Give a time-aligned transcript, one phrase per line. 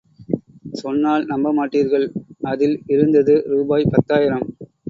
[0.73, 2.07] சொன்னால் நம்ப மாட்டீர்கள்
[2.43, 4.47] அதில் இருந்தது ரூபாய் பத்தாயிரம்.